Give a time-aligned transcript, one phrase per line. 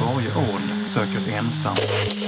[0.00, 1.74] Varje ål söker ensam.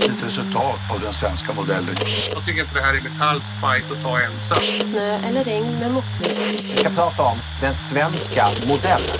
[0.00, 1.94] Ett resultat av den svenska modellen.
[2.34, 4.62] Jag tycker inte det här är Metalls fight att ta ensam.
[4.82, 6.36] Snö eller regn med måttlig.
[6.70, 9.16] Vi ska prata om den svenska modellen.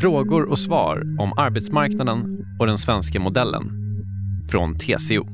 [0.00, 3.70] Frågor och svar om arbetsmarknaden och den svenska modellen.
[4.50, 5.26] Från TCO.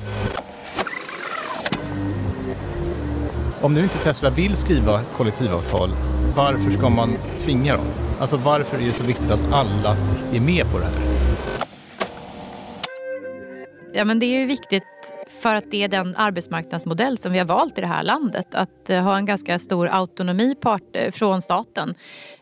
[3.61, 5.91] Om nu inte Tesla vill skriva kollektivavtal,
[6.37, 7.87] varför ska man tvinga dem?
[8.21, 9.97] Alltså varför är det så viktigt att alla
[10.33, 11.22] är med på det här?
[13.93, 14.85] Ja, men det är ju viktigt
[15.29, 18.55] för att det är den arbetsmarknadsmodell som vi har valt i det här landet.
[18.55, 21.95] Att eh, ha en ganska stor autonomi part, eh, från staten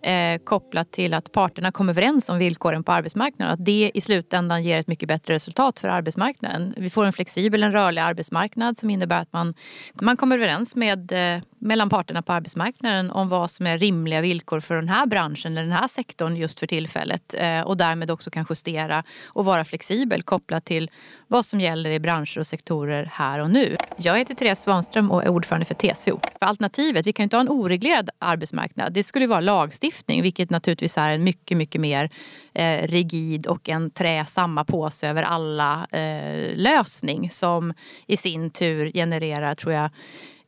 [0.02, 3.54] eh, kopplat till att parterna kommer överens om villkoren på arbetsmarknaden.
[3.54, 6.74] Att det i slutändan ger ett mycket bättre resultat för arbetsmarknaden.
[6.76, 9.54] Vi får en flexibel, en rörlig arbetsmarknad som innebär att man,
[10.02, 14.60] man kommer överens med, eh, mellan parterna på arbetsmarknaden om vad som är rimliga villkor
[14.60, 17.34] för den här branschen eller den här sektorn just för tillfället.
[17.38, 20.90] Eh, och därmed också kan justera och vara flexibel kopplat till
[21.28, 23.76] vad som gäller i branscher och sektorer här och nu.
[23.96, 26.20] Jag heter Therese Svanström och är ordförande för TCO.
[26.38, 28.92] För alternativet, vi kan ju inte ha en oreglerad arbetsmarknad.
[28.92, 32.10] Det skulle vara lagstiftning, vilket naturligtvis är en mycket, mycket mer
[32.54, 37.74] eh, rigid och en trä samma påse över alla eh, lösning som
[38.06, 39.90] i sin tur genererar, tror jag,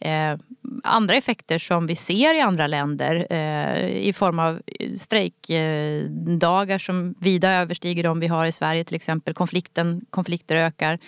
[0.05, 0.37] Eh,
[0.85, 4.63] andra effekter som vi ser i andra länder eh, i form av
[4.97, 9.35] strejkdagar som vida överstiger de vi har i Sverige till exempel.
[9.35, 10.99] Konflikten, konflikter ökar.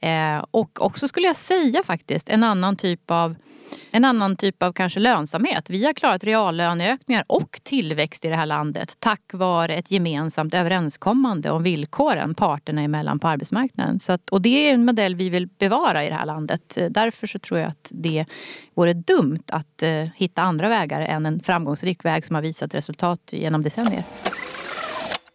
[0.00, 3.34] Eh, och också skulle jag säga faktiskt en annan typ av
[3.90, 5.70] en annan typ av kanske lönsamhet.
[5.70, 11.50] Vi har klarat reallöneökningar och tillväxt i det här landet tack vare ett gemensamt överenskommande
[11.50, 14.00] om villkoren parterna emellan på arbetsmarknaden.
[14.00, 16.78] Så att, och det är en modell vi vill bevara i det här landet.
[16.90, 18.24] Därför så tror jag att det
[18.74, 23.20] vore dumt att eh, hitta andra vägar än en framgångsrik väg som har visat resultat
[23.32, 24.04] genom decennier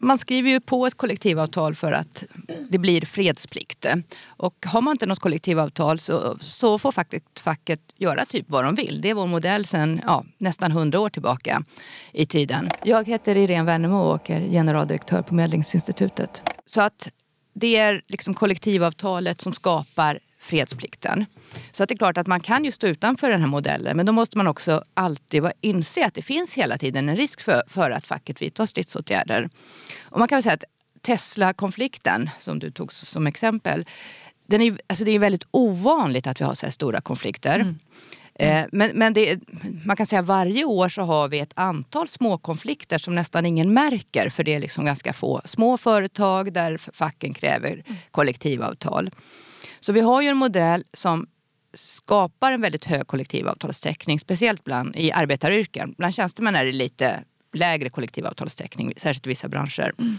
[0.04, 2.24] man skriver ju på ett kollektivavtal för att
[2.70, 3.86] det blir fredsplikt.
[4.28, 8.76] Och har man inte något kollektivavtal så, så får facket, facket göra typ vad de
[8.76, 9.02] vill.
[9.02, 11.64] Det är vår modell sedan ja, nästan hundra år tillbaka
[12.12, 12.70] i tiden.
[12.84, 16.42] Jag heter Irene Wernemo och är generaldirektör på Medlingsinstitutet.
[16.66, 17.10] Så att
[17.54, 21.26] det är liksom kollektivavtalet som skapar fredsplikten.
[21.72, 24.06] Så att det är klart att man kan ju stå utanför den här modellen men
[24.06, 27.92] då måste man också alltid inse att det finns hela tiden en risk för, för
[27.92, 29.50] att facket vidtar stridsåtgärder.
[30.04, 30.64] Och man kan väl säga att
[31.02, 33.86] Tesla-konflikten, som du tog som exempel,
[34.48, 37.56] den är, alltså det är väldigt ovanligt att vi har så här stora konflikter.
[37.60, 37.80] Mm.
[38.36, 38.70] Mm.
[38.72, 39.40] Men, men det,
[39.86, 43.74] man kan säga att varje år så har vi ett antal småkonflikter som nästan ingen
[43.74, 47.96] märker för det är liksom ganska få små företag där facken kräver mm.
[48.12, 49.12] kollektivavtal.
[49.84, 51.28] Så vi har ju en modell som
[51.74, 55.96] skapar en väldigt hög kollektivavtalstäckning, speciellt bland, i arbetaryrken.
[55.98, 57.24] Bland tjänstemän är det lite
[57.54, 59.94] lägre kollektivavtalstäckning, särskilt i vissa branscher.
[60.00, 60.18] Mm.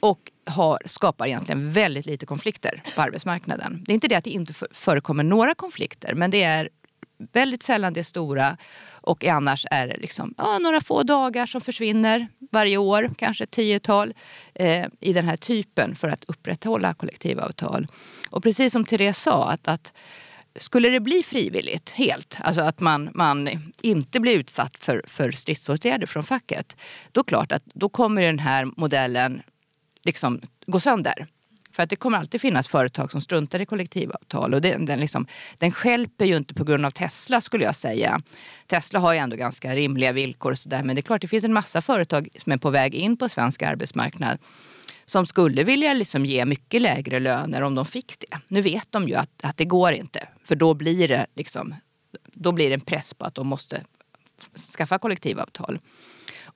[0.00, 3.84] Och har, skapar egentligen väldigt lite konflikter på arbetsmarknaden.
[3.86, 6.68] Det är inte det att det inte förekommer några konflikter, men det är
[7.32, 8.56] väldigt sällan det stora.
[8.90, 13.50] Och annars är det liksom, ja, några få dagar som försvinner varje år, kanske ett
[13.50, 14.14] tiotal,
[14.54, 17.86] eh, i den här typen för att upprätthålla kollektivavtal.
[18.30, 19.92] Och precis som Therese sa, att, att
[20.58, 23.48] skulle det bli frivilligt helt, alltså att man, man
[23.80, 26.76] inte blir utsatt för, för stridsåtgärder från facket,
[27.12, 29.42] då klart att då kommer den här modellen
[30.02, 31.26] liksom gå sönder.
[31.76, 34.54] För att det kommer alltid finnas företag som struntar i kollektivavtal.
[34.54, 35.26] Och den, den, liksom,
[35.58, 38.22] den skälper ju inte på grund av Tesla skulle jag säga.
[38.66, 40.82] Tesla har ju ändå ganska rimliga villkor och sådär.
[40.82, 43.28] Men det är klart, det finns en massa företag som är på väg in på
[43.28, 44.38] svensk arbetsmarknad
[45.06, 48.38] som skulle vilja liksom ge mycket lägre löner om de fick det.
[48.48, 50.28] Nu vet de ju att, att det går inte.
[50.44, 51.74] För då blir det liksom,
[52.32, 53.84] då blir det en press på att de måste
[54.76, 55.78] skaffa kollektivavtal.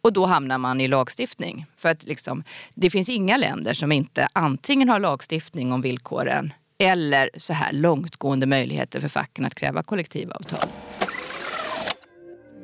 [0.03, 1.67] Och då hamnar man i lagstiftning.
[1.77, 2.45] För att liksom,
[2.75, 8.47] det finns inga länder som inte antingen har lagstiftning om villkoren eller så här långtgående
[8.47, 10.69] möjligheter för facken att kräva kollektivavtal.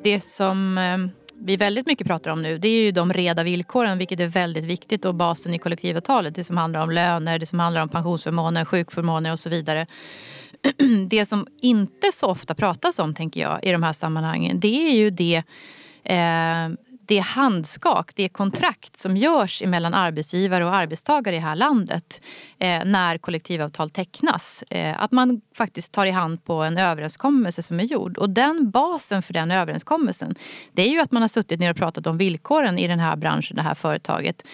[0.03, 1.09] Det som ehm,
[1.39, 4.65] vi väldigt mycket pratar om nu det är ju de reda villkoren vilket är väldigt
[4.65, 6.35] viktigt och basen i kollektivavtalet.
[6.35, 9.87] Det som handlar om löner, det som handlar om pensionsförmåner, sjukförmåner och så vidare.
[11.07, 14.95] Det som inte så ofta pratas om tänker jag i de här sammanhangen det är
[14.95, 15.43] ju det
[16.03, 16.69] eh,
[17.07, 22.21] det handskak, det kontrakt som görs mellan arbetsgivare och arbetstagare i det här landet
[22.59, 24.63] eh, när kollektivavtal tecknas.
[24.69, 28.17] Eh, att man faktiskt tar i hand på en överenskommelse som är gjord.
[28.17, 30.35] Och den basen för den överenskommelsen
[30.71, 33.15] det är ju att man har suttit ner och pratat om villkoren i den här
[33.15, 34.47] branschen, det här företaget.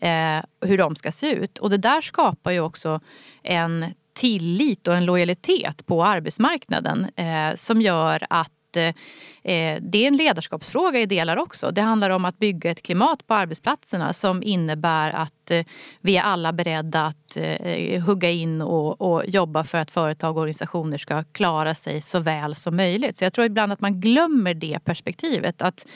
[0.00, 1.58] Eh, hur de ska se ut.
[1.58, 3.00] Och det där skapar ju också
[3.42, 10.04] en tillit och en lojalitet på arbetsmarknaden eh, som gör att att eh, eh, det
[10.04, 11.70] är en ledarskapsfråga i delar också.
[11.70, 15.64] Det handlar om att bygga ett klimat på arbetsplatserna som innebär att eh,
[16.00, 20.40] vi är alla beredda att eh, hugga in och, och jobba för att företag och
[20.40, 23.16] organisationer ska klara sig så väl som möjligt.
[23.16, 25.62] Så jag tror ibland att man glömmer det perspektivet.
[25.62, 25.86] Att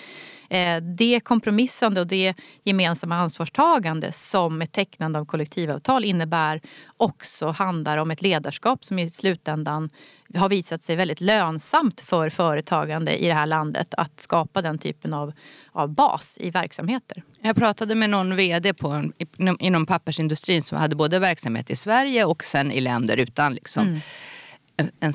[0.96, 6.60] det kompromissande och det gemensamma ansvarstagande som ett tecknande av kollektivavtal innebär
[6.96, 9.90] också handlar om ett ledarskap som i slutändan
[10.34, 15.14] har visat sig väldigt lönsamt för företagande i det här landet att skapa den typen
[15.14, 15.32] av,
[15.72, 17.22] av bas i verksamheter.
[17.40, 19.04] Jag pratade med någon vd på,
[19.58, 24.00] inom pappersindustrin som hade både verksamhet i Sverige och sen i länder utan liksom, mm.
[25.00, 25.12] En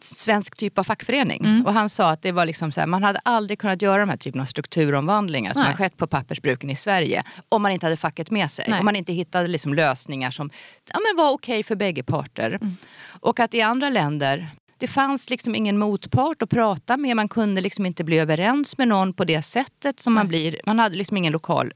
[0.00, 1.44] svensk typ av fackförening.
[1.44, 1.66] Mm.
[1.66, 4.08] Och han sa att det var liksom så här, man hade aldrig kunnat göra de
[4.08, 5.72] här typen av strukturomvandlingar som Nej.
[5.72, 8.64] har skett på pappersbruken i Sverige om man inte hade facket med sig.
[8.68, 8.78] Nej.
[8.78, 10.50] Om man inte hittade liksom lösningar som
[10.92, 12.58] ja, men var okej okay för bägge parter.
[12.60, 12.76] Mm.
[13.20, 17.16] Och att i andra länder det fanns liksom ingen motpart att prata med.
[17.16, 20.60] Man kunde liksom inte bli överens med någon på det sättet som man blir.
[20.66, 21.72] Man hade liksom ingen lokal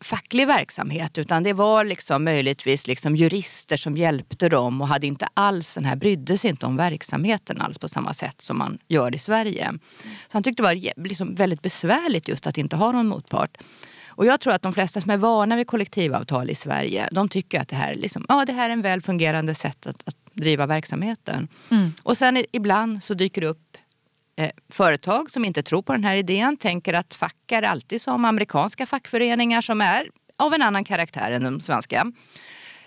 [0.00, 5.28] facklig verksamhet utan det var liksom möjligtvis liksom jurister som hjälpte dem och hade inte
[5.34, 9.14] alls den här, brydde sig inte om verksamheten alls på samma sätt som man gör
[9.14, 9.72] i Sverige.
[10.02, 13.56] Så han tyckte det var liksom väldigt besvärligt just att inte ha någon motpart.
[14.16, 17.60] Och jag tror att de flesta som är vana vid kollektivavtal i Sverige, de tycker
[17.60, 20.66] att det här, liksom, ja, det här är en väl fungerande sätt att, att driva
[20.66, 21.48] verksamheten.
[21.70, 21.92] Mm.
[22.02, 23.76] Och sen ibland så dyker det upp
[24.36, 28.24] eh, företag som inte tror på den här idén tänker att fack är alltid som
[28.24, 32.12] amerikanska fackföreningar som är av en annan karaktär än de svenska.